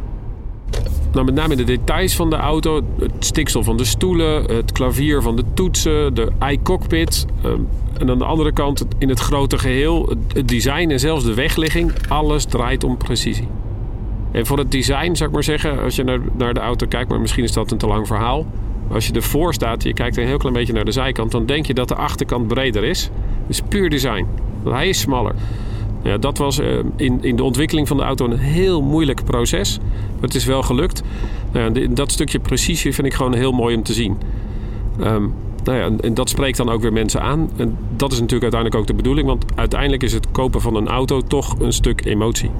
[1.12, 2.80] nou, met name de details van de auto.
[2.98, 7.26] Het stiksel van de stoelen, het klavier van de toetsen, de iCockpit.
[7.98, 11.34] En aan de andere kant in het grote geheel, het- het design en zelfs de
[11.34, 11.92] wegligging.
[12.08, 13.48] Alles draait om precisie.
[14.32, 17.08] En voor het design zou ik maar zeggen, als je naar, naar de auto kijkt,
[17.10, 18.46] maar misschien is dat een te lang verhaal.
[18.92, 21.66] Als je ervoor staat, je kijkt een heel klein beetje naar de zijkant, dan denk
[21.66, 23.10] je dat de achterkant breder is.
[23.50, 24.26] Is puur design.
[24.64, 25.34] Hij is smaller.
[26.02, 29.78] Ja, dat was eh, in, in de ontwikkeling van de auto een heel moeilijk proces.
[30.12, 31.02] Maar het is wel gelukt.
[31.52, 34.16] Nou dat stukje precisie vind ik gewoon heel mooi om te zien.
[35.00, 35.22] Ehm,
[35.64, 37.50] nou ja, en- en dat spreekt dan ook weer mensen aan.
[37.56, 39.26] En dat is natuurlijk uiteindelijk ook de bedoeling.
[39.26, 42.50] Want uiteindelijk is het kopen van een auto toch een stuk emotie.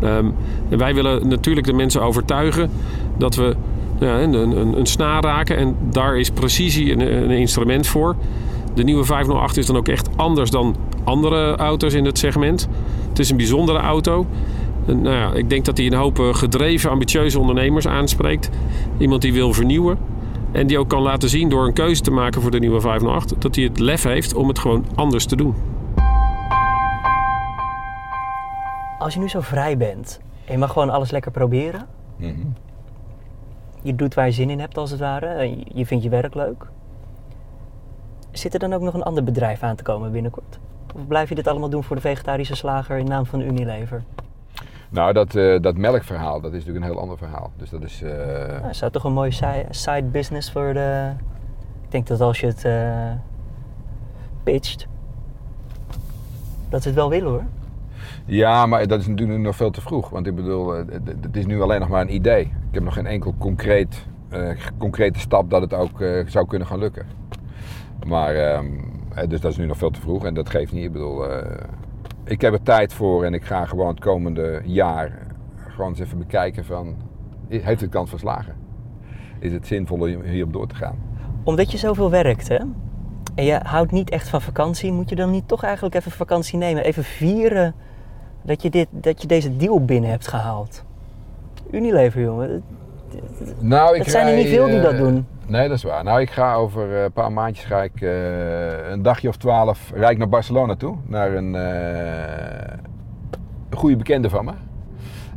[0.00, 0.26] Ehm,
[0.68, 2.70] en wij willen natuurlijk de mensen overtuigen
[3.16, 3.56] dat we
[4.00, 5.56] ja, een, een, een snaar raken.
[5.56, 8.16] En daar is precisie een, een instrument voor.
[8.78, 12.68] De nieuwe 508 is dan ook echt anders dan andere auto's in het segment.
[13.08, 14.26] Het is een bijzondere auto.
[14.86, 18.50] En, nou ja, ik denk dat hij een hoop eh, gedreven, ambitieuze ondernemers aanspreekt.
[18.98, 19.98] Iemand die wil vernieuwen.
[20.52, 23.42] En die ook kan laten zien door een keuze te maken voor de nieuwe 508...
[23.42, 25.54] dat hij het lef heeft om het gewoon anders te doen.
[28.98, 31.86] Als je nu zo vrij bent en je mag gewoon alles lekker proberen.
[32.16, 32.32] Mhm.
[33.82, 35.56] Je doet waar je zin in hebt als het ware.
[35.74, 36.66] Je vindt je werk leuk.
[38.30, 40.58] Zit er dan ook nog een ander bedrijf aan te komen binnenkort?
[40.94, 44.02] Of blijf je dit allemaal doen voor de vegetarische slager in naam van Unilever?
[44.90, 47.50] Nou, dat, eh, dat melkverhaal, dat is natuurlijk een heel ander verhaal.
[47.56, 48.02] Dus dat is...
[48.02, 48.10] eh,
[48.62, 51.12] Nou, dat toch een mooie si- side business voor de...
[51.84, 53.10] Ik denk dat als je het eh,
[54.42, 54.86] pitcht,
[56.68, 57.44] dat ze het wel willen hoor.
[58.24, 60.08] Ja, maar dat is natuurlijk nog veel te vroeg.
[60.10, 62.42] Want ik bedoel, het- is nu alleen nog maar een idee.
[62.42, 64.06] Ik heb nog geen enkel concreet,
[64.78, 67.06] concrete stap dat het ook zou kunnen gaan lukken.
[68.06, 68.66] Maar, ehm,
[69.14, 70.84] eh, dus dat is nu nog veel te vroeg en dat geeft niet.
[70.84, 71.62] Ik bedoel, eh,
[72.24, 75.26] ik heb er tijd voor en ik ga gewoon het komende jaar
[75.78, 76.96] gewoon eens even bekijken van,
[77.48, 78.54] heeft het kans van slagen?
[79.38, 80.98] Is het zinvol om hierop door te gaan?
[81.44, 82.58] Omdat je zoveel werkt, hè?
[83.34, 86.58] En je houdt niet echt van vakantie, moet je dan niet toch eigenlijk even vakantie
[86.58, 86.84] nemen?
[86.84, 87.74] Even vieren
[88.42, 90.84] dat je, dit, dat je deze deal binnen hebt gehaald.
[91.70, 92.62] Unilever, jongen.
[93.58, 95.26] Nou, ik Het zijn er niet veel die dat eh, doen.
[95.48, 96.04] Nee, dat is waar.
[96.04, 99.90] Nou, ik ga over eh, een paar maandjes ga ik eh, een dagje of twaalf
[99.94, 100.96] rijd ik naar Barcelona toe.
[101.06, 102.78] Naar een, eh,
[103.70, 104.52] een goede bekende van me.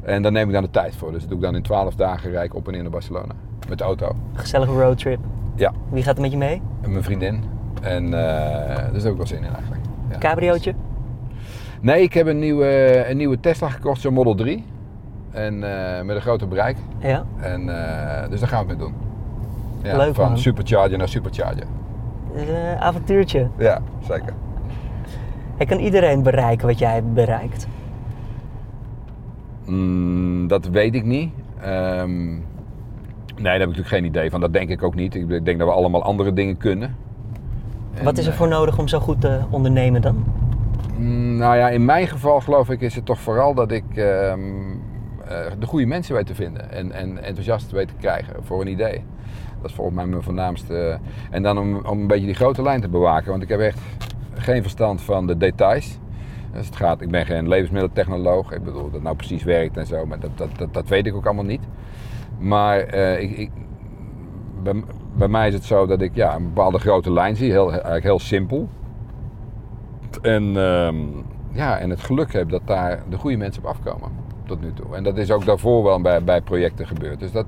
[0.01, 1.11] En daar neem ik dan de tijd voor.
[1.11, 3.33] Dus dat doe ik dan in twaalf dagen rijd ik op en neer naar Barcelona.
[3.69, 4.15] Met de auto.
[4.33, 5.19] Gezellige roadtrip.
[5.55, 6.61] Ja, Wie gaat er met je mee?
[6.81, 7.43] en mijn vriendin.
[7.81, 9.81] En eh daar heb ik ook wel zin in eigenlijk.
[10.09, 10.17] Ja.
[10.17, 10.73] Cabriootje?
[11.81, 14.65] Nee, ik heb een nieuwe, een nieuwe Tesla gekocht, zo'n Model 3.
[15.31, 15.59] En
[16.05, 16.77] met een groter bereik.
[16.99, 17.25] Ja.
[17.39, 17.65] En,
[18.29, 19.10] dus daar gaan we het mee doen.
[19.83, 20.37] Ja, Leuk, van man.
[20.37, 21.65] supercharger naar supercharger.
[22.35, 23.47] Eh, avontuurtje.
[23.57, 24.33] Ja, zeker.
[25.57, 27.67] En kan iedereen bereiken wat jij bereikt?
[29.65, 31.33] Mm, dat weet ik niet.
[31.61, 32.41] Ehm, nee,
[33.35, 34.41] daar heb ik natuurlijk geen idee van.
[34.41, 35.15] Dat denk ik ook niet.
[35.15, 36.95] Ik denk dat we allemaal andere dingen kunnen.
[37.93, 40.23] En, wat is er eh, voor nodig om zo goed te ondernemen dan?
[40.97, 44.39] mm, nou ja, in mijn geval geloof ik is het toch vooral dat ik ehm,
[45.27, 46.71] eh, de goede mensen weet te vinden.
[46.71, 49.03] En, en enthousiast weet te krijgen voor een idee.
[49.61, 50.99] Dat is volgens mij mijn voornaamste.
[51.29, 53.31] En dan om, om een beetje die grote lijn te bewaken.
[53.31, 53.79] Want ik heb echt
[54.33, 55.99] geen verstand van de details.
[56.53, 58.51] Dus het gaat, ik ben geen levensmiddeltechnoloog.
[58.51, 60.05] Ik bedoel, dat nou precies werkt en zo.
[60.05, 61.61] Maar dat, dat, dat, dat weet ik ook allemaal niet.
[62.39, 63.51] Maar eh, ik, ik,
[64.63, 64.83] bij,
[65.15, 67.51] bij mij is het zo dat ik ja, een bepaalde grote lijn zie.
[67.51, 68.69] Heel, eigenlijk heel simpel.
[70.21, 70.95] En, ehm,
[71.51, 74.11] ja, en het geluk heb dat daar de goede mensen op afkomen.
[74.45, 74.95] Tot nu toe.
[74.95, 77.19] En dat is ook daarvoor wel bij, bij projecten gebeurd.
[77.19, 77.45] Dus dat,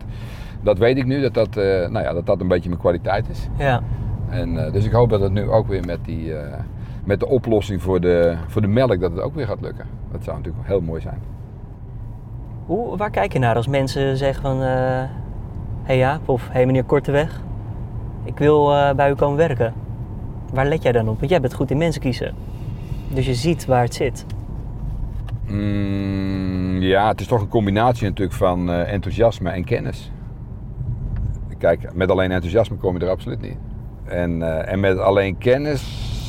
[0.63, 3.30] dat weet ik nu, dat dat, eh, nou ja, dat dat een beetje mijn kwaliteit
[3.30, 3.47] is.
[3.58, 3.82] Ja.
[4.30, 6.60] En, eh, dus ik hoop dat het nu ook weer met, die, eh,
[7.04, 9.86] met de oplossing voor de, voor de melk, dat het ook weer gaat lukken.
[10.12, 11.19] Dat zou natuurlijk heel mooi zijn.
[12.65, 14.60] Hoe, waar kijk je naar als mensen zeggen van...
[14.62, 17.41] Hé hey Jaap of hé hey meneer Korteweg,
[18.23, 19.73] ik wil bij u komen werken.
[20.54, 21.19] Waar let jij dan op?
[21.19, 22.34] Want jij bent goed in mensen kiezen.
[23.13, 24.26] Dus je ziet waar het zit.
[25.47, 30.12] Mm, ja, het is toch een combinatie natuurlijk van enthousiasme en kennis.
[31.63, 33.58] Kijk, met alleen enthousiasme kom je er absoluut niet.
[34.04, 35.84] En, eh, en met alleen kennis.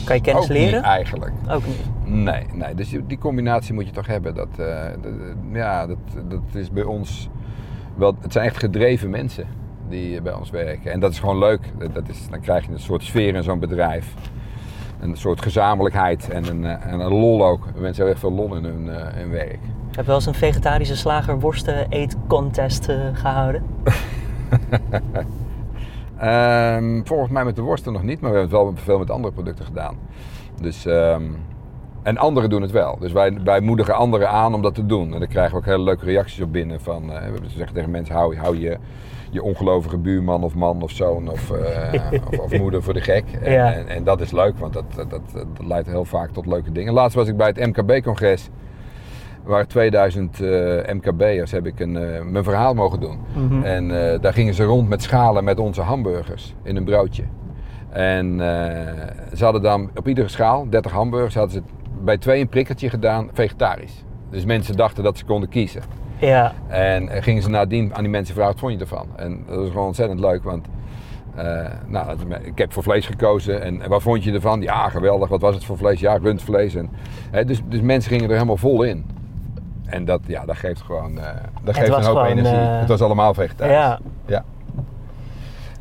[0.05, 0.75] Kan je kennis ook leren?
[0.75, 1.33] Niet eigenlijk.
[1.51, 1.81] Ook niet.
[2.25, 2.75] Nee, nee.
[2.75, 4.35] Dus die, die combinatie moet je toch hebben.
[4.35, 5.12] Dat, eh, dat-
[5.53, 5.97] ja, dat,
[6.29, 7.29] dat is bij ons
[7.97, 8.16] wel.
[8.20, 9.47] Het zijn echt gedreven mensen
[9.88, 10.92] die bij ons werken.
[10.92, 11.73] En dat is gewoon leuk.
[11.92, 14.14] Dat- is, dan krijg je een soort sfeer in zo'n bedrijf.
[15.01, 17.64] Een soort gezamenlijkheid en een, eh, en een lol ook.
[17.64, 19.59] Mensen hebben echt veel lol in hun, eh, hun werk.
[19.90, 23.62] Ik heb wel eens een vegetarische slager worsten eet contest eh, gehouden.
[26.19, 29.11] Ehm, volgens mij met de worsten nog niet, maar we hebben het wel veel met
[29.11, 29.97] andere producten gedaan.
[30.61, 31.23] Dus ehm,
[32.03, 32.97] En anderen doen het wel.
[33.01, 35.12] Dus wij, wij moedigen anderen aan om dat te doen.
[35.12, 36.81] En daar krijgen we ook hele leuke reacties op binnen.
[36.81, 38.79] Van, eh, we zeggen tegen mensen, hou, hou je,
[39.31, 43.25] je ongelovige buurman of man of zoon of, eh, of, of moeder voor de gek.
[43.43, 43.73] En, Ja.
[43.73, 46.73] en, en dat is leuk, want dat, dat, dat, dat leidt heel vaak tot leuke
[46.73, 46.93] dingen.
[46.93, 48.49] Laatst was ik bij het MKB-congres.
[49.44, 50.48] Waar 2000 eh,
[50.94, 53.18] MKB'ers heb ik een, eh, mijn verhaal mogen doen.
[53.35, 53.62] Mhm.
[53.62, 57.22] En eh, daar gingen ze rond met schalen met onze hamburgers in een broodje.
[57.90, 58.38] En
[59.35, 61.62] ze hadden dan op iedere schaal, 30 hamburgers, hadden ze
[62.04, 64.04] bij twee een prikkertje gedaan, vegetarisch.
[64.30, 65.83] Dus mensen dachten dat ze konden kiezen.
[66.18, 69.07] Ja, En gingen ze nadien aan die mensen vragen, wat vond je ervan?
[69.16, 70.66] En dat was gewoon ontzettend leuk, want
[71.87, 73.62] nou, ik heb voor vlees gekozen.
[73.62, 74.61] En, en wat vond je ervan?
[74.61, 75.28] Ja, geweldig.
[75.28, 76.00] Wat was het voor vlees?
[76.00, 76.74] Ja, rundvlees.
[76.74, 76.90] En,
[77.30, 79.04] hè, dus, dus mensen gingen er helemaal vol in.
[79.94, 81.24] En dat, ja, dat geeft gewoon eh,
[81.62, 82.57] dat geeft een hoop gewoon, energie.
[82.59, 83.74] eh, het was allemaal vegetarisch.
[83.74, 83.98] ja.
[84.26, 84.44] Ja.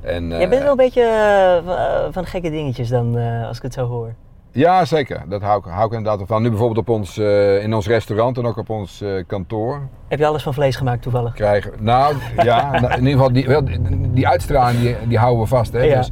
[0.02, 3.58] En, Jij eh, bent wel een beetje eh, van- eh, gekke dingetjes dan, eh, als
[3.58, 4.13] ik het zo hoor.
[4.52, 5.23] Ja, zeker.
[5.30, 6.41] Dat hou ik, hou ik inderdaad van.
[6.41, 10.19] Nu bijvoorbeeld op ons, eh, in ons restaurant en ook op ons eh, kantoor Heb
[10.19, 11.34] je alles van vlees gemaakt toevallig?
[11.34, 11.71] krijgen.
[11.80, 15.73] Nou ja, nou, in ieder geval die, die uitstraling die, die houden we vast.
[15.73, 15.82] Hè?
[15.82, 15.95] Ja.
[15.97, 16.10] Dus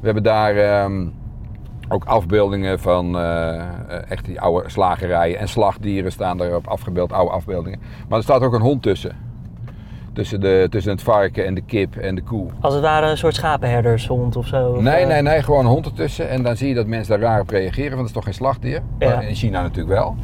[0.00, 1.06] we hebben daar ehm,
[1.92, 3.64] ook afbeeldingen van eh, eh,
[4.08, 7.80] echt die oude slagerijen en slagdieren staan daarop afgebeeld, oude afbeeldingen.
[8.08, 9.28] Maar er staat ook een hond tussen.
[10.12, 12.50] Tussen, de, tussen het varken en de kip en de koe.
[12.60, 14.68] Als het ware een soort schapenherdershond of zo?
[14.68, 16.28] of, Nee, eh, nee, nee, gewoon een hond ertussen.
[16.28, 18.34] En dan zie je dat mensen daar raar op reageren, want het is toch geen
[18.34, 18.82] slachtdier?
[18.98, 19.20] Ja.
[19.20, 20.16] In China natuurlijk wel.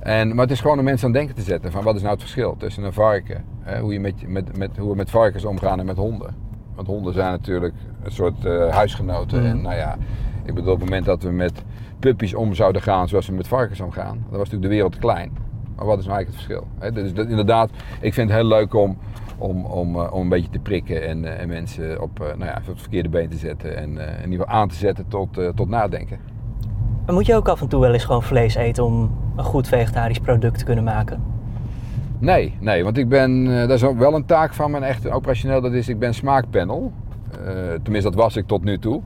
[0.00, 2.00] En, maar het is gewoon om mensen aan het denken te zetten van wat is
[2.00, 5.10] nou het verschil tussen een varken, hè, hoe, je met, met, met, hoe we met
[5.10, 6.34] varkens omgaan en met honden.
[6.74, 9.38] Want honden zijn natuurlijk een soort huisgenoten.
[9.38, 9.48] Mhm.
[9.48, 9.96] En nou ja,
[10.44, 11.62] ik bedoel op het moment dat we met
[11.98, 14.98] puppies om zouden gaan zoals we met varkens omgaan, dan was natuurlijk de wereld te
[14.98, 15.32] klein.
[15.76, 16.94] Maar wat is nou eigenlijk het verschil?
[17.02, 18.98] Dus dat, inderdaad, ik vind het heel leuk om,
[19.38, 22.44] om, om, eh, om een beetje te prikken en, eh, en mensen op, eh, nou
[22.44, 23.76] ja, op het verkeerde been te zetten.
[23.76, 26.18] En in ieder geval aan te zetten tot, tot nadenken.
[27.06, 29.68] Maar moet je ook af en toe wel eens gewoon vlees eten om een goed
[29.68, 31.38] vegetarisch product te kunnen maken?
[32.20, 35.10] Nee, nee, want ik ben, eh, dat is ook wel een taak van mijn echt
[35.10, 36.92] operationeel, dat is ik ben smaakpanel.
[37.30, 39.02] Eh, tenminste, dat was ik tot nu toe.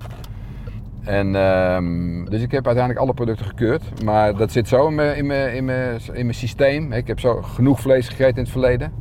[1.04, 4.04] En, ehm, dus ik heb uiteindelijk alle producten gekeurd.
[4.04, 6.92] Maar dat zit zo in mijn, in mijn, in mijn, systeem.
[6.92, 8.92] Ik heb zo genoeg vlees gegeten in het verleden.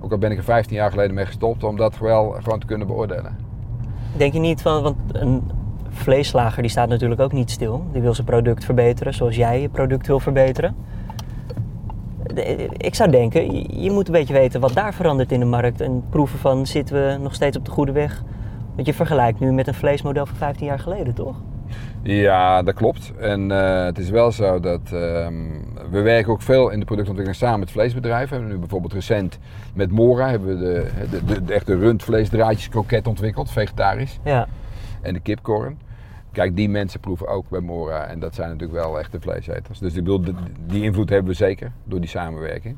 [0.00, 2.66] Ook al ben ik er 15 jaar geleden mee gestopt om dat wel gewoon te
[2.66, 3.36] kunnen beoordelen.
[4.16, 5.42] Denk je niet van, want een
[5.88, 7.84] vleeslager die staat natuurlijk ook niet stil.
[7.92, 10.74] Die wil zijn product verbeteren zoals jij je product wil verbeteren.
[12.76, 16.02] Ik zou denken, je moet een beetje weten wat daar verandert in de markt en
[16.10, 18.22] proeven van zitten we nog steeds op de goede weg.
[18.74, 21.36] Want je vergelijkt nu met een vleesmodel van 15 jaar geleden, toch?
[22.02, 23.12] Ja, dat klopt.
[23.16, 25.34] En eh, het is wel zo dat ehm,
[25.90, 28.28] we werken ook veel in de productontwikkeling samen met vleesbedrijven.
[28.28, 29.38] We hebben nu bijvoorbeeld recent
[29.74, 34.18] met Mora hebben we de, de, de, de echte rundvleesdraadjes kroket ontwikkeld, vegetarisch.
[34.24, 34.48] Ja.
[35.02, 35.78] En de kipkorn.
[36.32, 39.78] Kijk, die mensen proeven ook bij Mora en dat zijn natuurlijk wel echte vleeseters.
[39.78, 40.24] Dus ik bedoel,
[40.66, 42.76] die invloed hebben we zeker door die samenwerking.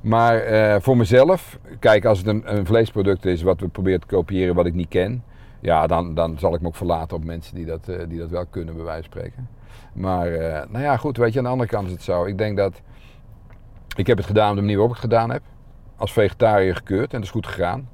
[0.00, 4.06] Maar eh, voor mezelf, kijk, als het een, een vleesproduct is wat we proberen te
[4.06, 5.22] kopiëren wat ik niet ken,
[5.62, 8.30] ja, dan, dan zal ik me ook verlaten op mensen die dat, eh, die dat
[8.30, 9.48] wel kunnen, bij wijze van spreken.
[9.92, 12.24] Maar, eh, nou ja, goed, weet je, aan de andere kant is het zo.
[12.24, 12.80] Ik denk dat,
[13.96, 15.42] ik heb het gedaan op de manier waarop ik het gedaan heb.
[15.96, 17.88] Als vegetariër gekeurd en dat is goed gegaan.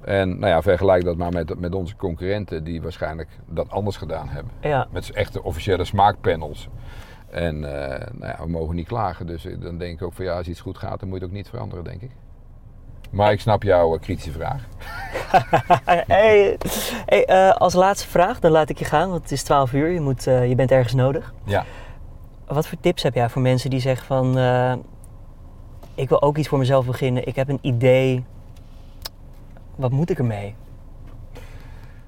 [0.00, 4.28] En nou ja, vergelijk dat maar met, met onze concurrenten die waarschijnlijk dat anders gedaan
[4.28, 4.52] hebben.
[4.60, 4.86] Ja.
[4.90, 6.68] Met echte officiële smaakpanels.
[7.30, 9.26] En eh, nou ja, we mogen niet klagen.
[9.26, 11.32] Dus dan denk ik ook van ja, als iets goed gaat, dan moet je het
[11.32, 12.10] ook niet veranderen, denk ik.
[13.10, 14.68] Maar ik snap jouw kritische vraag.
[16.06, 16.56] Hey,
[17.06, 19.88] hey, eh, als laatste vraag, dan laat ik je gaan, want het is 12 uur,
[19.88, 21.34] je, moet, eh, je bent ergens nodig.
[21.44, 21.64] Ja.
[22.46, 24.74] Wat voor tips heb jij voor mensen die zeggen van, eh,
[25.94, 28.24] ik wil ook iets voor mezelf beginnen, ik heb een idee,
[29.76, 30.54] wat moet ik ermee?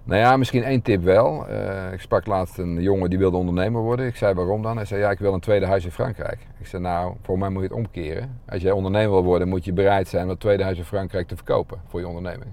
[0.04, 1.46] Nou ja, misschien één tip wel.
[1.92, 4.06] Ik sprak laatst een jongen die wilde ondernemer worden.
[4.06, 4.76] Ik zei waarom dan?
[4.76, 6.38] Hij zei ja, ik wil een tweede huis in Frankrijk.
[6.58, 8.40] Ik zei nou, voor mij moet je het omkeren.
[8.48, 11.28] Als jij ondernemer wil worden, moet je bereid zijn om dat tweede huis in Frankrijk
[11.28, 12.50] te verkopen voor je onderneming.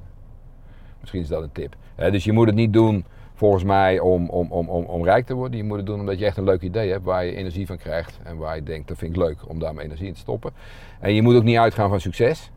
[1.04, 1.76] Misschien is dat een tip.
[1.96, 5.58] Dus je moet het niet doen volgens mij om, om, om, om, rijk te worden.
[5.58, 7.78] Je moet het doen omdat je echt een leuk idee hebt waar je energie van
[7.78, 8.20] krijgt.
[8.24, 10.52] En waar je denkt, dat vind ik leuk om daar mijn energie in te stoppen.
[11.00, 12.52] En je moet ook niet uitgaan van succes.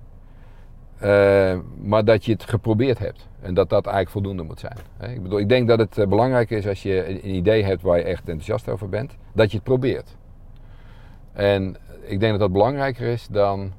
[0.99, 3.29] Eh, maar dat je het geprobeerd hebt.
[3.41, 4.77] En dat dat eigenlijk voldoende moet zijn.
[5.15, 7.99] Ik, bedoel, ik denk dat het eh, belangrijk is als je een idee hebt waar
[7.99, 10.17] je echt enthousiast over bent, dat je het probeert.
[11.33, 13.73] En ik denk dat dat belangrijker is dan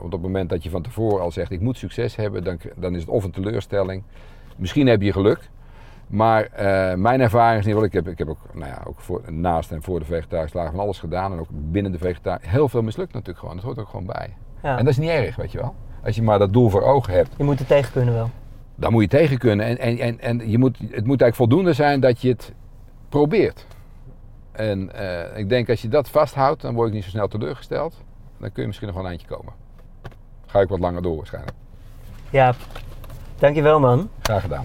[0.00, 2.94] op het moment dat je van tevoren al zegt ik moet succes hebben, dan, dan
[2.94, 4.02] is het of een teleurstelling.
[4.56, 5.50] Misschien heb je geluk.
[6.06, 7.84] Maar eh, mijn ervaring is niet wel.
[7.84, 10.72] Ik heb, ik heb ook, nou ja, ook voor, naast en voor de vegetarische lagen
[10.72, 11.32] van alles gedaan.
[11.32, 12.50] En ook binnen de vegetarische.
[12.50, 13.54] Heel veel mislukt natuurlijk gewoon.
[13.56, 14.34] Dat hoort ook gewoon bij.
[14.62, 14.78] Ja.
[14.78, 15.74] En dat is niet erg, weet je wel.
[16.04, 18.30] Als je maar dat doel voor ogen hebt, Je moet er tegen kunnen wel.
[18.74, 19.66] dan moet je tegen kunnen.
[19.66, 22.52] En, en, en, en je moet, het moet eigenlijk voldoende zijn dat je het
[23.08, 23.66] probeert.
[24.52, 28.04] En eh, ik denk als je dat vasthoudt, dan word ik niet zo snel teleurgesteld.
[28.38, 29.52] Dan kun je misschien nog wel een eindje komen.
[30.48, 31.56] Ga ik wat langer door waarschijnlijk.
[32.30, 32.54] Ja,
[33.38, 34.10] dankjewel man.
[34.22, 34.64] Graag gedaan.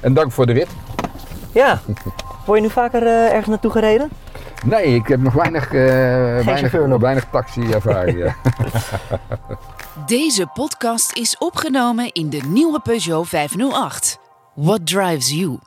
[0.00, 0.68] En dank voor de rit.
[1.52, 1.80] Ja,
[2.46, 4.08] word je nu vaker eh, ergens naartoe gereden?
[4.64, 7.00] Nee, ik heb nog weinig, eh weinig, nog.
[7.00, 8.18] weinig taxi-ervaring.
[8.18, 8.36] ja.
[10.06, 14.18] Deze podcast is opgenomen in de nieuwe Peugeot 508.
[14.54, 15.58] What drives you?